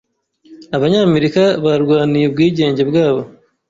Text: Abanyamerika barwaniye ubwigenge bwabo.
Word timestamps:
Abanyamerika 0.77 1.43
barwaniye 1.63 2.25
ubwigenge 2.27 2.81
bwabo. 2.89 3.21